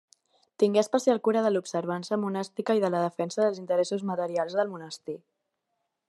[0.61, 5.19] Tingué especial cura de l'observança monàstica i de la defensa dels interessos materials del monestir.